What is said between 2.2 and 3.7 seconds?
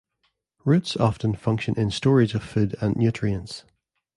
of food and nutrients.